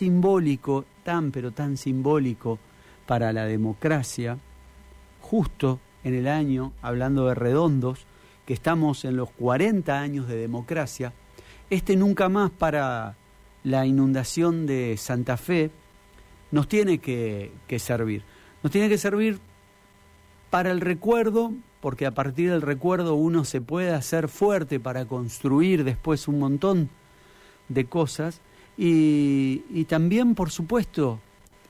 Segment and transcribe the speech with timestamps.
[0.00, 2.60] simbólico, tan pero tan simbólico
[3.04, 4.38] para la democracia,
[5.20, 8.06] justo en el año, hablando de redondos,
[8.46, 11.12] que estamos en los 40 años de democracia,
[11.68, 13.16] este nunca más para
[13.64, 15.72] la inundación de Santa Fe
[16.52, 18.22] nos tiene que, que servir.
[18.62, 19.40] Nos tiene que servir
[20.48, 25.82] para el recuerdo, porque a partir del recuerdo uno se puede hacer fuerte para construir
[25.82, 26.88] después un montón
[27.68, 28.40] de cosas,
[28.80, 31.18] y, también, por supuesto,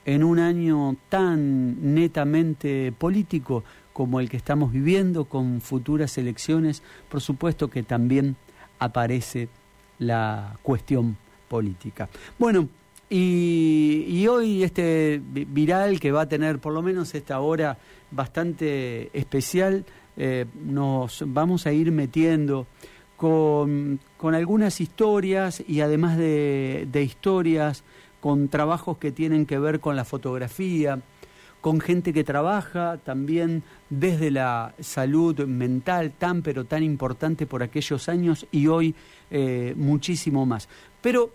[0.04, 7.22] en un año tan netamente político como el que estamos viviendo, con futuras elecciones, por
[7.22, 8.36] supuesto que también
[8.78, 9.48] aparece
[9.98, 11.16] la cuestión
[11.48, 12.10] política.
[12.38, 12.68] Bueno,
[13.08, 17.78] y, hoy este viral que va a tener por lo menos esta hora
[18.10, 19.86] bastante especial,
[20.18, 22.66] eh, nos vamos a ir metiendo
[23.18, 27.82] con, algunas historias y además de, historias,
[28.20, 31.00] con trabajos que tienen que ver con la fotografía,
[31.60, 38.08] con gente que trabaja también desde la salud mental tan pero tan importante por aquellos
[38.08, 38.94] años y hoy
[39.32, 40.68] eh, muchísimo más.
[41.02, 41.32] Pero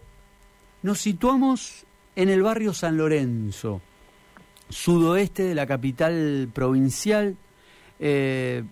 [0.84, 1.84] nos situamos
[2.16, 3.82] en el barrio San Lorenzo,
[4.70, 7.36] sudoeste de la capital provincial.
[8.00, 8.64] Eh,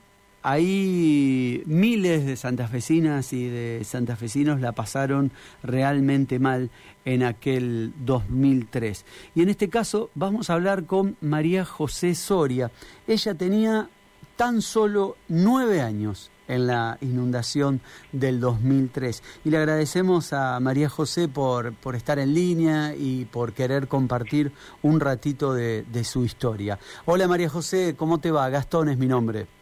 [0.43, 6.71] Ahí miles de santafesinas y de santafesinos la pasaron realmente mal
[7.05, 9.05] en aquel 2003.
[9.35, 12.71] Y en este caso vamos a hablar con María José Soria.
[13.07, 13.89] Ella tenía
[14.35, 17.79] tan solo nueve años en la inundación
[18.11, 19.21] del 2003.
[19.45, 24.51] Y le agradecemos a María José por, por estar en línea y por querer compartir
[24.81, 26.79] un ratito de, de su historia.
[27.05, 28.49] Hola María José, ¿cómo te va?
[28.49, 29.60] Gastón es mi nombre.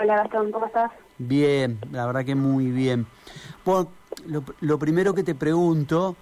[0.00, 0.90] Hola Gastón, ¿cómo estás?
[1.18, 3.06] Bien, la verdad que muy bien.
[3.64, 3.90] Bueno,
[4.60, 6.16] lo, primero que te pregunto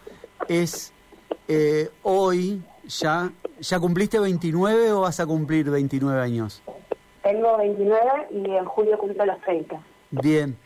[0.47, 0.93] es,
[1.49, 6.63] eh, hoy ya, ¿ya cumpliste 29 o vas a cumplir 29 años?
[7.23, 9.81] Tengo 29 y en julio cumplo los 30.
[10.11, 10.57] Bien,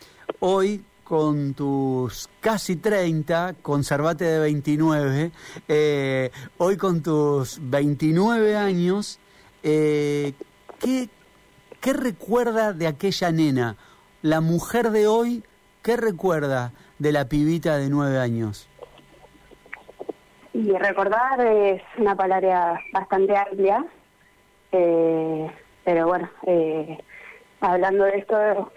[0.40, 5.30] hoy con tus casi 30, conservate de 29,
[5.68, 9.20] eh, hoy con tus 29 años,
[9.62, 10.32] eh,
[10.80, 11.08] ¿qué,
[11.86, 13.76] ¿Qué recuerda de aquella nena?
[14.20, 15.44] La mujer de hoy,
[15.84, 18.68] ¿qué recuerda de la pibita de nueve años?
[20.52, 23.86] Y recordar es una palabra bastante amplia,
[24.72, 25.48] eh,
[25.84, 26.98] pero bueno, eh,
[27.60, 28.72] hablando de esto,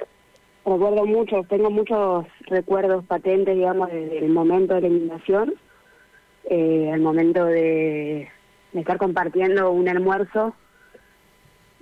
[0.64, 5.56] recuerdo mucho, tengo muchos recuerdos patentes, digamos, del momento de la eliminación,
[6.44, 8.30] eh, momento de
[8.74, 10.54] estar compartiendo un almuerzo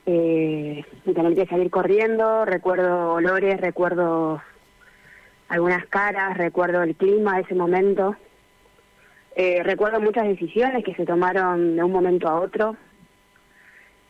[0.10, 4.42] eh, y que salir corriendo, recuerdo olores, recuerdo
[5.50, 8.16] algunas caras, recuerdo el clima de ese momento,
[9.36, 12.78] eh, recuerdo muchas decisiones que se tomaron de un momento a otro,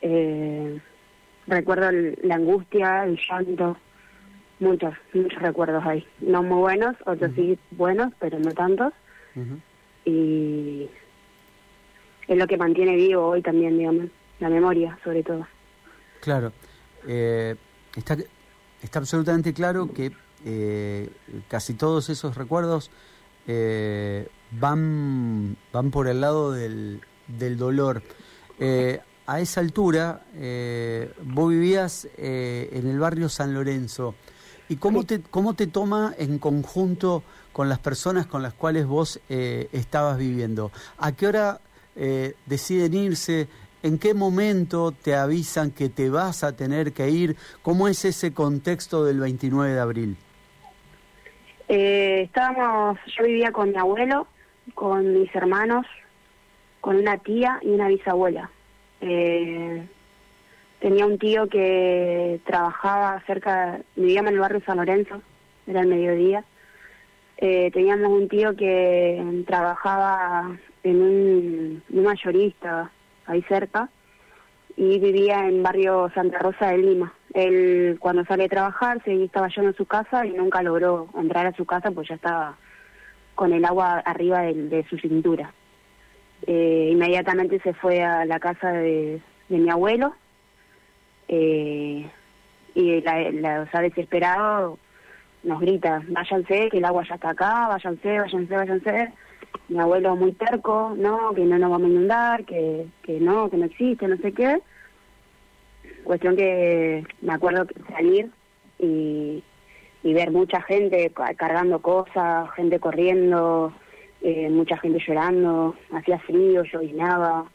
[0.03, 0.79] eh,
[1.47, 1.89] recuerdo
[2.21, 3.75] la angustia, el llanto,
[4.59, 8.93] muchos, muchos recuerdos ahí, no muy buenos, otros sí buenos, pero no tantos,
[10.05, 10.87] y
[12.27, 14.05] es lo que mantiene vivo hoy también, digamos,
[14.39, 15.47] la memoria sobre todo.
[16.19, 16.51] Claro,
[17.07, 17.55] eh,
[17.95, 18.17] está,
[18.81, 20.11] está absolutamente claro que
[20.45, 21.09] eh,
[21.47, 22.91] casi todos esos recuerdos
[23.47, 28.03] eh, van, van por el lado del, del dolor.
[29.27, 30.23] a esa altura,
[31.23, 34.15] vos vivías en el barrio San Lorenzo.
[34.69, 37.23] ¿Y cómo te, cómo te toma en conjunto
[37.53, 40.71] con las personas con las cuales vos estabas viviendo?
[40.97, 41.61] ¿A qué hora
[42.45, 43.47] deciden irse?
[43.87, 47.37] ¿En qué momento te avisan que te vas a tener que ir?
[47.61, 50.17] ¿Cómo es ese contexto del 29 de abril?
[51.69, 54.27] Eh, estábamos, yo vivía con mi abuelo,
[54.73, 55.85] con mis hermanos,
[56.81, 58.51] con una tía y una bisabuela.
[58.99, 59.87] Eh,
[60.81, 65.21] tenía un tío que trabajaba cerca, vivíamos en el barrio San Lorenzo,
[65.65, 66.43] era el mediodía.
[67.37, 72.91] Eh, teníamos un tío que trabajaba en un, un mayorista
[73.27, 73.89] ahí cerca,
[74.75, 77.13] y vivía en barrio Santa Rosa de Lima.
[77.33, 81.47] Él cuando sale a trabajar se estaba yendo a su casa y nunca logró entrar
[81.47, 82.57] a su casa pues ya estaba
[83.35, 85.51] con el agua arriba de, su cintura.
[86.45, 90.13] Eh, inmediatamente se fue a la casa de, mi abuelo
[91.27, 92.09] eh,
[92.75, 94.77] y la, la, desesperado
[95.43, 99.13] nos grita, váyanse, que el agua ya está acá, váyanse, váyanse, váyanse
[99.69, 103.57] mi abuelo muy terco, no, que no nos vamos a inundar, que, que no, que
[103.57, 104.61] no existe, no sé qué.
[106.03, 108.31] Cuestión que me acuerdo salir
[108.79, 109.43] y,
[110.03, 113.73] y ver mucha gente cargando cosas, gente corriendo,
[114.21, 117.45] eh, mucha gente llorando, hacía frío, llovinaba.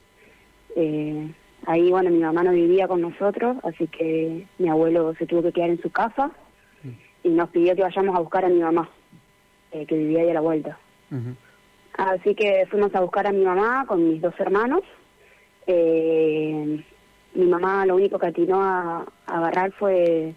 [0.77, 1.33] Eh,
[1.67, 5.53] ahí, bueno, mi mamá no vivía con nosotros, así que mi abuelo se tuvo que
[5.53, 6.31] quedar en su casa
[7.25, 8.89] y nos pidió que vayamos a buscar a mi mamá,
[9.71, 10.79] eh, que vivía ahí a la vuelta.
[11.95, 14.83] Así que fuimos a buscar a mi mamá con mis dos hermanos.
[15.67, 16.83] Eh,
[17.35, 20.35] mi mamá lo único que atinó a, agarrar fue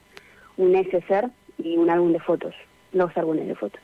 [0.57, 2.53] un neceser y un álbum de fotos,
[2.91, 3.81] dos álbumes de fotos.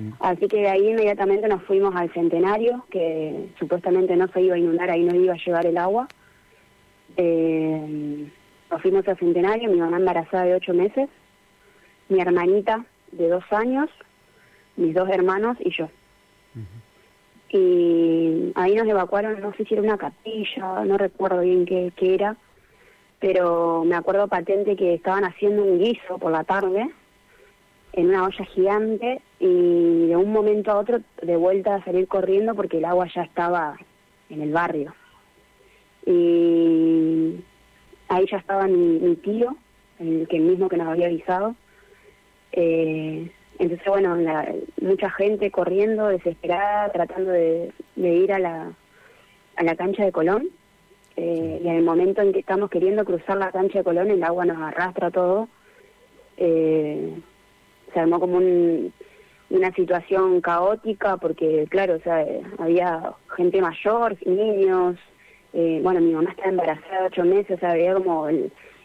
[0.00, 0.10] Mm.
[0.20, 4.90] Así que ahí inmediatamente nos fuimos al centenario, que supuestamente no se iba a inundar,
[4.90, 6.08] ahí no iba a llevar el agua.
[7.16, 8.28] Eh,
[8.70, 11.08] nos fuimos al centenario, mi mamá embarazada de ocho meses,
[12.08, 13.88] mi hermanita de dos años,
[14.76, 15.88] mis dos hermanos y yo.
[17.54, 22.36] Y ahí nos evacuaron, no sé si era una capilla, no recuerdo bien qué, era,
[23.20, 26.90] pero me acuerdo patente que estaban haciendo un guiso por la tarde
[27.92, 32.56] en una olla gigante y de un momento a otro de vuelta a salir corriendo
[32.56, 33.76] porque el agua ya estaba
[34.30, 34.92] en el barrio.
[36.06, 37.36] Y
[38.08, 39.56] ahí ya estaba mi, tío,
[40.00, 41.54] el que mismo que nos había avisado.
[42.50, 44.16] Eh, entonces, bueno,
[44.80, 48.72] mucha gente corriendo, desesperada, tratando de, ir a la,
[49.56, 50.48] a la cancha de Colón.
[51.16, 54.24] Eh, y en el momento en que estamos queriendo cruzar la cancha de Colón, el
[54.24, 55.48] agua nos arrastra todo.
[56.36, 57.12] Eh,
[57.92, 58.38] se armó como
[59.50, 62.26] una situación caótica porque, claro, o sea,
[62.58, 64.96] había gente mayor, niños,
[65.52, 68.26] eh, bueno, mi mamá estaba embarazada de ocho meses, o sea, había como,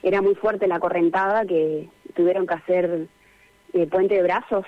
[0.03, 3.07] era muy fuerte la correntada que tuvieron que hacer
[3.73, 4.65] eh, puente de brazos.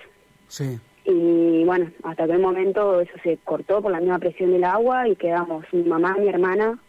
[0.47, 0.79] Sí.
[1.05, 5.15] Y bueno, hasta aquel momento eso se cortó por la misma presión del agua y
[5.15, 6.79] quedamos mi mamá, mi hermana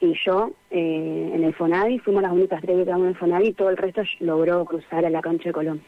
[0.00, 3.48] y yo eh, en el Fonavi, fuimos las únicas tres que quedamos en el Fonavi
[3.48, 5.82] y todo el resto logró cruzar a la cancha de Colón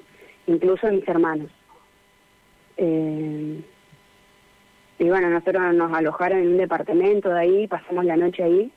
[0.46, 1.50] incluso mis hermanos.
[2.76, 3.60] Eh,
[4.98, 8.72] y bueno, nosotros nos alojaron en un departamento de ahí, pasamos la noche ahí,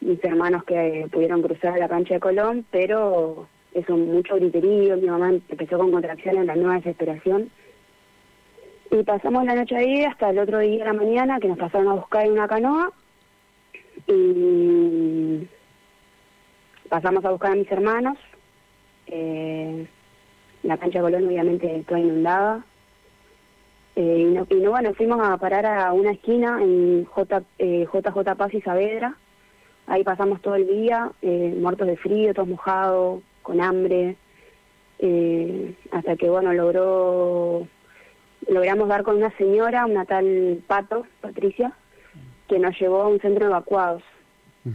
[0.00, 5.30] mis hermanos que pudieron cruzar la cancha de Colón, pero eso, mucho griterío, mi mamá
[5.30, 7.50] empezó con contracciones, la nueva desesperación.
[8.90, 11.88] Y pasamos la noche ahí hasta el otro día de la mañana que nos pasaron
[11.88, 12.92] a buscar en una canoa
[14.06, 15.46] y
[16.88, 18.16] pasamos a buscar a mis hermanos.
[19.08, 19.86] Eh,
[20.62, 22.64] la cancha Colón obviamente toda inundada.
[23.94, 28.34] Eh, y, no, y, bueno, fuimos a parar a una esquina en J, eh, JJ
[28.36, 29.16] Paz y Saavedra.
[29.86, 34.16] Ahí pasamos todo el día, eh, muertos de frío, todos mojados, con hambre,
[34.98, 37.68] eh, hasta que bueno, logró
[38.48, 41.72] logramos dar con una señora, una tal Pato, Patricia,
[42.48, 44.02] que nos llevó a un centro de evacuados.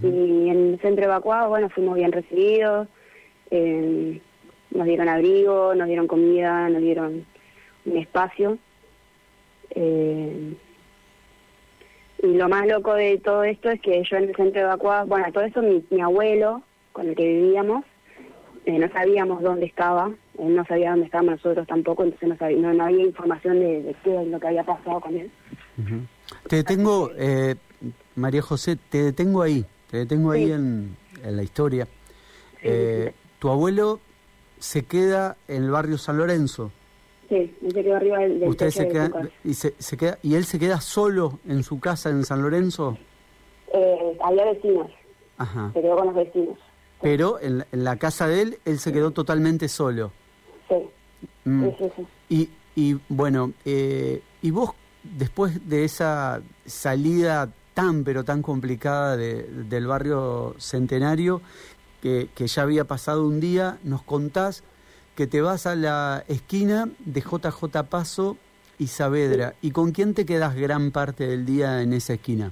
[0.02, 2.88] Y en el centro de evacuados, bueno, fuimos bien recibidos.
[3.50, 4.22] Eh,
[4.70, 7.26] nos dieron abrigo, nos dieron comida, nos dieron
[7.84, 8.58] un espacio.
[9.72, 10.54] Eh,
[12.24, 15.10] y lo más loco de todo esto es que yo en el centro de evacuados,
[15.10, 16.64] bueno, todo eso mi, mi abuelo,
[16.94, 17.84] con el que vivíamos,
[18.66, 22.74] eh, no sabíamos dónde estaba, él no sabía dónde estábamos nosotros tampoco, entonces no, sabía,
[22.74, 25.32] no, había información de, qué es lo que había pasado con él.
[26.48, 27.56] Te detengo, eh,
[28.16, 31.88] María José, te detengo ahí, te detengo ahí en, en, la historia.
[33.40, 34.00] tu abuelo
[34.60, 36.72] se queda en el barrio San Lorenzo.
[37.32, 39.10] Sí, él se quedó arriba del, Usted se queda,
[39.44, 42.98] y se, queda y él se queda solo en su casa en San Lorenzo.
[43.74, 44.92] Eh, había vecinos.
[45.38, 45.72] Ajá.
[45.74, 46.60] Se quedó con los vecinos.
[47.02, 50.12] Pero en, la casa de él, él se quedó totalmente solo.
[50.70, 50.76] Sí.
[51.46, 51.70] Mm.
[51.78, 54.72] sí, sí, Y, y bueno, eh, y vos
[55.04, 61.42] después de esa salida tan pero tan complicada de, del barrio Centenario,
[62.02, 64.64] que, ya había pasado un día, nos contás
[65.16, 68.38] que te vas a la esquina de JJ Paso
[68.80, 69.54] y Saavedra.
[69.62, 72.52] ¿Y con quién te quedas gran parte del día en esa esquina?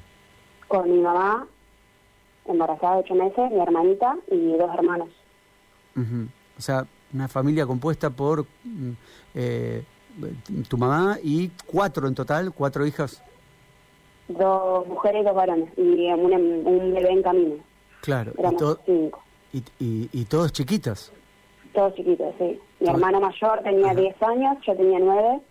[0.68, 1.48] Con mi mamá,
[2.50, 5.10] embarazada de ocho meses, mi hermanita y dos hermanos.
[6.58, 8.92] O sea, una familia compuesta por mm,
[9.36, 9.84] eh,
[10.68, 13.24] tu mamá y cuatro en total, cuatro hijas.
[14.28, 16.34] Dos mujeres y dos varones, y un,
[16.66, 17.56] un bebé en camino.
[18.02, 19.22] Claro, Éramos cinco.
[19.52, 21.12] ¿Y, y, todos chiquitos?
[21.74, 22.60] Todos chiquitos, sí.
[22.80, 25.42] Mi hermano mayor tenía 10 años, yo tenía 9,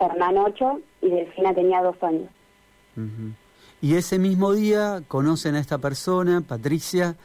[0.00, 2.28] hermano 8 y Delfina tenía 2 años.
[3.82, 7.16] Y ese mismo día conocen a esta persona, Patricia,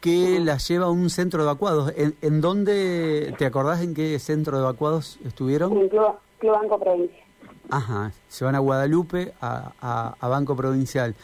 [0.00, 1.92] que la lleva a un centro de evacuados.
[1.96, 5.76] ¿En, ¿En, dónde, te acordás en qué centro de evacuados estuvieron?
[5.76, 7.24] En Club, Banco Provincia.
[7.70, 11.14] Ajá, se van a Guadalupe, a, a, Banco Provincial.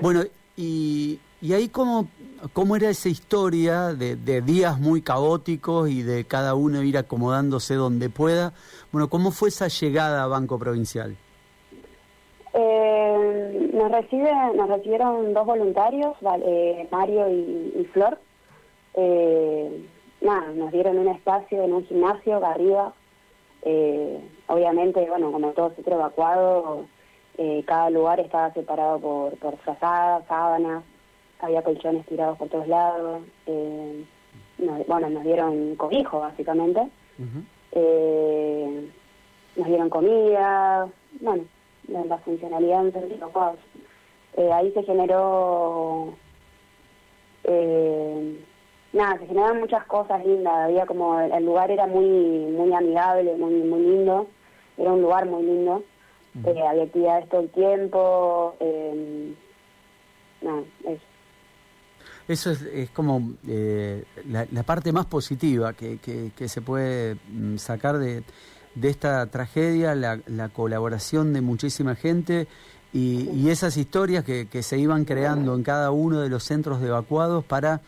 [0.00, 0.22] Bueno,
[0.56, 2.08] y, y ahí cómo
[2.52, 8.10] cómo era esa historia de, días muy caóticos y de cada uno ir acomodándose donde
[8.10, 8.52] pueda.
[8.92, 11.16] Bueno, ¿cómo fue esa llegada a Banco Provincial?
[13.86, 18.18] Nos recibe, nos recibieron dos voluntarios, eh, Mario y, Flor.
[18.94, 19.86] Eh,
[20.20, 22.92] nada, nos dieron un espacio en un gimnasio arriba.
[23.62, 26.86] Eh, obviamente, bueno, como todo centro evacuado,
[27.64, 30.82] cada lugar estaba separado por, por frazadas, sábanas,
[31.38, 33.22] había colchones tirados por todos lados.
[33.46, 34.04] Eh,
[34.88, 36.88] bueno, nos dieron cobijo, básicamente.
[37.70, 38.90] eh,
[39.54, 40.88] nos dieron comida,
[41.20, 41.44] bueno,
[41.88, 43.60] la funcionalidad evacuados.
[44.36, 46.14] Eh, ahí se generó...
[47.44, 48.44] Eh,
[48.96, 53.54] nada, se generaban muchas cosas lindas, había como, el, lugar era muy muy amigable, muy
[53.54, 54.26] muy lindo,
[54.76, 55.84] era un lugar muy lindo,
[56.44, 59.34] eh, había actividades todo el tiempo, eh,
[60.42, 61.02] nada, eso.
[62.28, 67.16] Eso es, es como eh, la, la, parte más positiva que, que, que se puede
[67.28, 68.24] mm, sacar de,
[68.74, 72.48] de esta tragedia, la, la, colaboración de muchísima gente
[72.92, 76.80] y, y esas historias que, que, se iban creando en cada uno de los centros
[76.80, 77.80] de evacuados para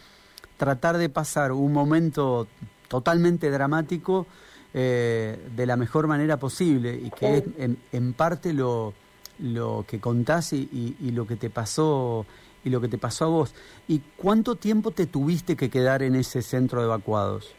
[0.57, 2.47] tratar de pasar un momento
[2.89, 4.27] totalmente dramático
[4.75, 8.93] eh, de la mejor manera posible y que es en, en parte lo,
[9.39, 12.27] lo, que contás y, y, y, lo que te pasó
[12.65, 13.55] y lo que te pasó a vos.
[13.87, 17.55] ¿Y cuánto tiempo te tuviste que quedar en ese centro de evacuados?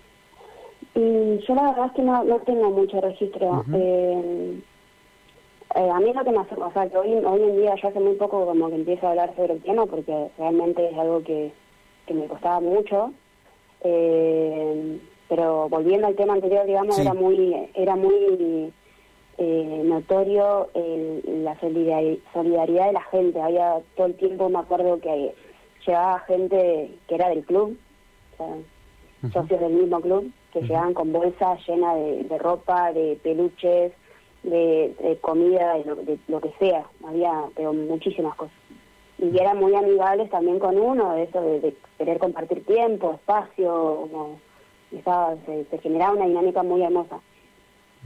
[0.93, 3.49] Y yo la verdad es que no, no tengo mucho registro.
[3.49, 3.75] Uh -huh.
[3.75, 4.61] eh,
[5.75, 7.89] eh, a mí lo que me hace, o sea, que hoy, hoy en día yo
[7.89, 11.23] hace muy poco como que empiezo a hablar sobre el tema porque realmente es algo
[11.23, 11.51] que
[12.09, 13.13] que me costaba mucho.
[13.81, 14.99] Eh,
[15.29, 17.01] pero volviendo al tema anterior, digamos, sí.
[17.03, 18.73] era muy era muy
[19.37, 23.39] eh, notorio el, la solidaridad de la gente.
[23.39, 25.33] Había todo el tiempo, me acuerdo que
[25.85, 27.77] llegaba gente que era del club,
[28.33, 28.59] o sea, uh
[29.21, 29.31] -huh.
[29.31, 30.67] socios del mismo club, que uh -huh.
[30.67, 33.93] llegaban con bolsas llenas de, de, ropa, de peluches,
[34.43, 36.85] de, de comida, de lo, de lo que sea.
[37.05, 38.55] Había, pero muchísimas cosas
[39.21, 44.07] y eran muy amigables también con uno, de eso de, de querer compartir tiempo, espacio,
[44.11, 44.39] como
[44.91, 47.19] estaba, se, se, generaba una dinámica muy hermosa.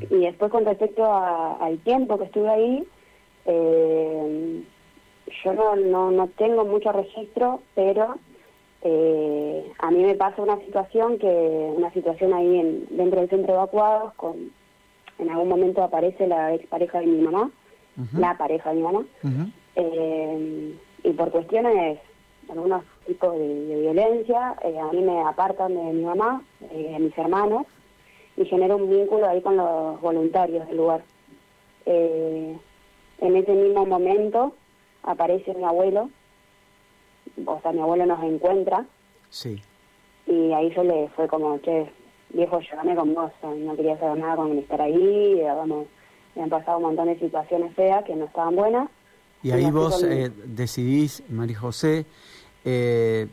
[0.10, 2.88] Y después con respecto a, al tiempo que estuve ahí,
[3.46, 4.64] eh,
[5.44, 8.16] yo no, no, no tengo mucho registro, pero
[8.82, 13.54] eh, a mí me pasa una situación que, una situación ahí en, dentro del centro
[13.54, 14.52] de evacuados, con,
[15.20, 17.52] en algún momento aparece la expareja de mi mamá,
[17.98, 18.20] uh -huh.
[18.20, 19.52] la pareja de mi mamá, uh -huh.
[19.76, 22.00] eh, y por cuestiones,
[22.50, 26.42] algunos tipos de, de violencia, eh, a mí me apartan de mi mamá,
[26.72, 27.66] eh, de mis hermanos,
[28.36, 31.04] y genero un vínculo ahí con los voluntarios del lugar.
[31.86, 32.58] Eh,
[33.20, 34.54] en ese mismo momento
[35.04, 36.10] aparece mi abuelo,
[37.46, 38.86] o sea, mi abuelo nos encuentra.
[39.30, 39.62] Sí.
[40.26, 41.90] Y ahí yo le fue como, che,
[42.34, 45.88] viejo, llévame con vos, no quería saber nada con estar ahí, vamos,
[46.36, 48.90] me han pasado un montón de situaciones feas que no estaban buenas
[49.44, 52.06] y ahí vos eh, decidís, María José,
[52.64, 53.28] eh,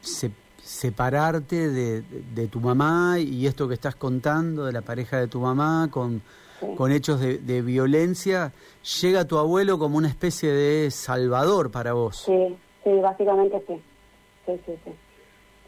[0.00, 0.30] se,
[0.62, 5.26] separarte de, de, de, tu mamá y esto que estás contando de la pareja de
[5.26, 6.22] tu mamá con,
[6.60, 6.66] sí.
[6.76, 8.52] con hechos de, de, violencia,
[9.02, 12.18] llega tu abuelo como una especie de salvador para vos.
[12.24, 13.82] Sí, sí, básicamente sí.
[14.46, 14.92] Sí, sí, sí.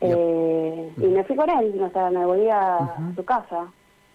[0.01, 3.15] Eh, y me fui con él, o sea, me volví a, uh -huh.
[3.17, 3.63] su casa.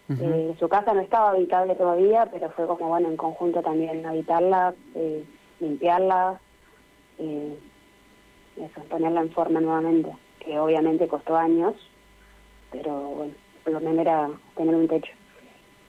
[0.10, 0.20] Uh -huh.
[0.22, 4.74] eh, su casa no estaba habitable todavía, pero fue como, bueno, en conjunto también habitarla.
[4.96, 5.24] Eh,
[5.60, 6.40] limpiarla,
[7.18, 11.74] eso, ponerla en forma nuevamente, que obviamente costó años,
[12.72, 13.34] pero bueno,
[13.66, 15.12] lo menos era tener un techo.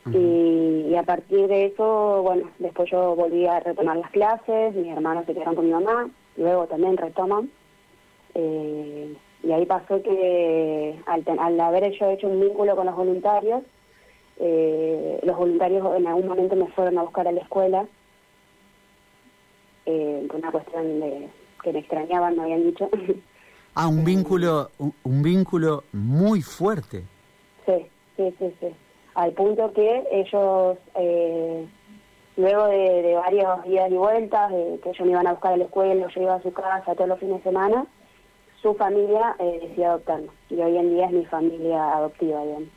[0.06, 0.86] Uh -huh.
[0.86, 4.92] y, y, a partir de eso, bueno, después yo volví a retomar las clases, mis
[4.92, 7.50] hermanos se quedaron con mi mamá, luego también retoman.
[8.34, 13.62] Eh, y ahí pasó que al, al, haber yo hecho un vínculo con los voluntarios,
[14.38, 17.86] eh, los voluntarios en algún momento me fueron a buscar a la escuela
[19.86, 21.28] eh, por una cuestión de
[21.62, 22.88] que me extrañaban, me habían dicho.
[23.74, 27.04] Ah, un vínculo, un, un, vínculo muy fuerte.
[27.64, 28.66] Sí, sí, sí, sí.
[29.14, 31.66] Al punto que ellos, eh,
[32.36, 35.56] luego de, de, varios días y vueltas, de que ellos me iban a buscar a
[35.56, 37.86] la escuela, yo iba a su casa todos los fines de semana,
[38.66, 40.28] su familia eh, decidió adoptarme.
[40.50, 42.68] Y hoy en día es mi familia adoptiva, digamos.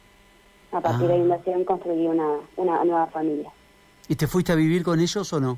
[0.72, 1.16] A partir ah.
[1.16, 3.52] de ahí construí una, una nueva familia.
[4.08, 5.58] ¿Y te fuiste a vivir con ellos o no?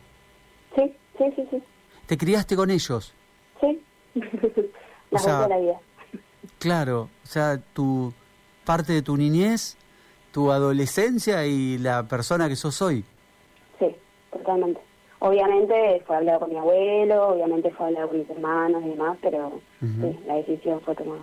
[0.75, 1.63] Sí, Sí, sí, sí.
[2.07, 3.13] ¿Te criaste con ellos?
[3.59, 3.83] Sí.
[4.15, 4.23] la
[5.11, 5.79] o sea, de la vida.
[6.57, 8.13] Claro, o sea, tu
[8.65, 9.77] parte de tu niñez,
[10.31, 13.03] tu adolescencia y la persona que sos hoy.
[13.79, 13.95] Sí,
[14.31, 14.79] totalmente.
[15.23, 19.47] Obviamente fue hablado con mi abuelo, obviamente fue hablado con mis hermanos y demás, pero
[19.49, 20.13] uh -huh.
[20.13, 21.21] sí, la decisión fue tomada.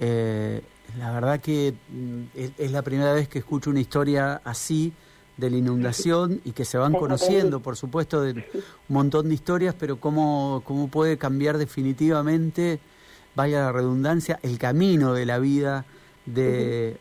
[0.00, 0.60] Eh,
[0.98, 4.92] la verdad que mm, es, es, la primera vez que escucho una historia así
[5.36, 8.32] de la inundación y que se van conociendo, por supuesto, de
[8.88, 12.80] un montón de historias, pero cómo, cómo puede cambiar definitivamente,
[13.36, 15.84] vaya la redundancia, el camino de la vida
[16.26, 16.96] de,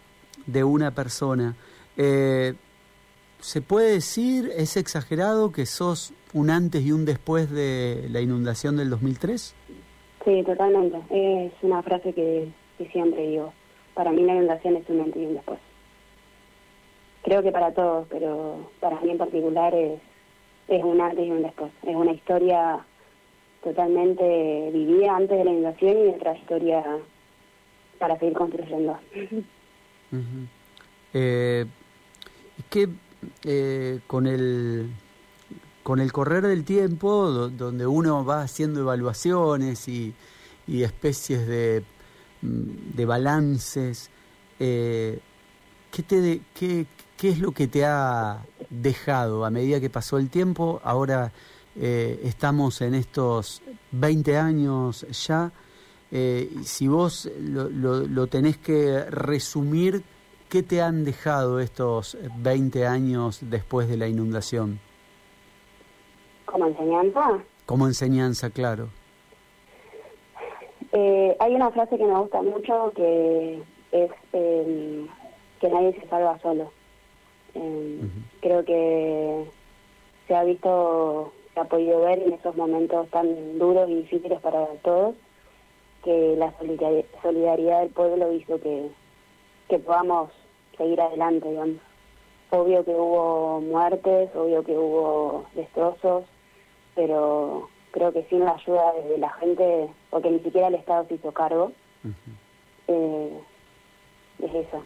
[0.46, 1.56] de una persona.
[1.98, 2.54] Eh,
[3.40, 8.76] ¿Se puede decir, es exagerado, que sos un antes y un después de la inundación
[8.78, 9.56] del 2003?
[10.26, 10.98] Sí, totalmente.
[11.10, 12.50] Es una frase que,
[12.92, 13.54] siempre digo.
[13.94, 15.60] Para mí la inundación es un antes y un después.
[17.24, 20.00] Creo que para todos, pero para mí en particular es,
[20.68, 21.72] es un antes y un después.
[21.84, 22.86] Es una historia
[23.64, 26.84] totalmente vivida antes de la inundación y otra historia
[27.98, 28.98] para seguir construyendo.
[31.14, 31.66] eh,
[32.70, 32.90] ¿Qué
[33.44, 34.90] eh, con el
[35.84, 40.14] con el correr del tiempo, donde uno va haciendo evaluaciones y,
[40.68, 41.84] especies de,
[42.44, 44.12] mm, de balances,
[44.60, 45.20] eh,
[45.92, 46.86] ¿qué, te qué,
[47.18, 50.80] ¿qué es lo que te ha dejado a medida que pasó el tiempo?
[50.84, 51.32] Ahora
[51.76, 55.52] eh, estamos en estos 20 años ya.
[56.12, 60.04] si vos lo, lo, lo tenés que resumir,
[60.50, 64.80] ¿Qué te han dejado estos 20 años después de la inundación?
[66.46, 67.40] ¿Como enseñanza?
[67.68, 68.90] Como enseñanza, claro.
[70.92, 75.08] Eh, hay una frase que me gusta mucho que es em,
[75.62, 76.72] que nadie se salva solo.
[77.54, 78.10] Em,
[78.42, 79.46] creo que
[80.28, 84.66] se ha visto, se ha podido ver en esos momentos tan duros y difíciles para
[84.82, 85.14] todos,
[86.04, 86.52] que la
[87.22, 88.90] solidaridad del pueblo hizo que,
[89.70, 90.32] que podamos
[90.78, 91.78] seguir adelante, digamos.
[92.52, 96.26] Obvio que hubo muertes, obvio que hubo destrozos,
[96.96, 101.16] pero creo que sin la ayuda de la gente, porque ni siquiera el Estado se
[101.16, 101.72] hizo cargo,
[102.88, 103.40] eh,
[104.40, 104.84] es eso.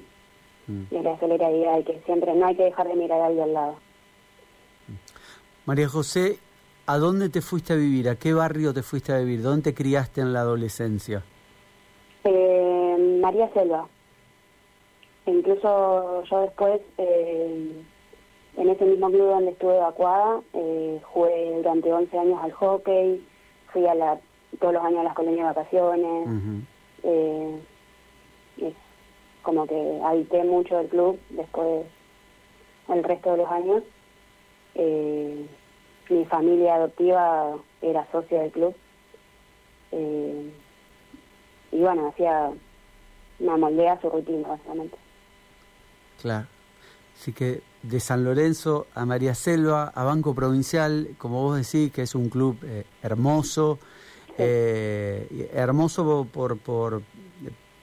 [0.68, 0.84] Mm.
[0.92, 3.54] Es la solidaridad y que siempre no hay que dejar de mirar a alguien al
[3.54, 3.76] lado.
[5.66, 6.40] María José,
[6.86, 8.10] ¿a dónde te fuiste a vivir?
[8.10, 9.42] ¿A qué barrio te fuiste a vivir?
[9.42, 11.24] ¿Dónde te criaste en la adolescencia?
[12.26, 13.88] Eh, María Selva.
[15.26, 17.72] Incluso yo después, eh,
[18.58, 23.26] en ese mismo club donde estuve evacuada, eh, jugué durante 11 años al hockey,
[23.72, 24.20] fui a la,
[24.60, 26.28] todos los años a las colonias de vacaciones.
[27.04, 27.60] eh,
[29.44, 31.86] como que habité mucho el club después
[32.88, 33.84] el resto de los años.
[34.76, 35.46] Eh,
[36.10, 38.76] mi familia adoptiva era socia del club.
[39.92, 40.52] Eh,
[41.72, 42.52] y bueno, hacía
[43.40, 44.98] una moldea su rutina, básicamente.
[46.24, 46.48] Claro.
[47.20, 52.04] Así que de San Lorenzo a María Selva, a Banco Provincial, como vos decís, que
[52.04, 53.78] es un club eh, hermoso,
[54.38, 57.02] eh, hermoso por, por,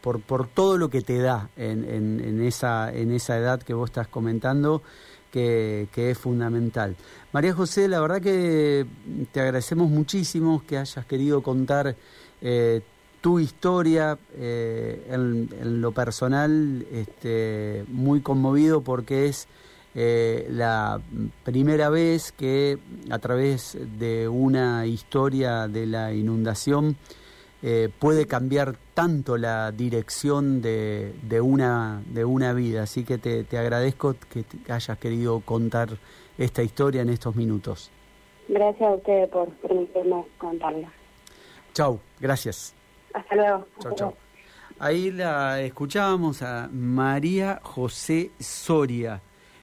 [0.01, 4.09] por, todo lo que te da en, en, esa, en esa edad que vos estás
[4.09, 4.83] comentando,
[5.31, 6.97] que, que, es fundamental.
[7.33, 8.87] María José, la verdad que
[9.33, 11.95] te agradecemos muchísimo que hayas querido contar
[12.41, 12.81] eh,
[13.21, 19.49] tu historia eh, en, lo personal este, muy conmovido porque es
[19.95, 21.01] eh, la
[21.45, 22.79] primera vez que
[23.11, 26.97] a través de una historia de la inundación
[27.63, 32.85] eh, puede cambiar tanto la dirección de, de, una, de una vida.
[32.85, 35.91] Así que te, te agradezco que hayas querido contar
[36.39, 37.91] esta historia en estos minutos.
[38.49, 40.91] Gracias a usted por permitirme contarla.
[41.75, 42.80] Chau, gracias.
[43.15, 43.67] Hasta luego.
[43.81, 44.17] Chao, chao.
[44.79, 49.21] Ahí la escuchábamos a María José Soria.